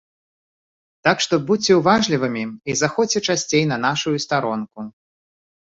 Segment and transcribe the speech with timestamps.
[1.07, 2.43] Так што будзьце уважлівымі
[2.75, 4.79] і заходзьце часцей на нашую старонку!